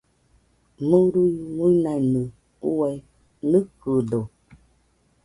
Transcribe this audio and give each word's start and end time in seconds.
Murui-muinanɨ 0.87 2.21
uai 2.73 2.95
nɨkɨdo. 3.49 4.19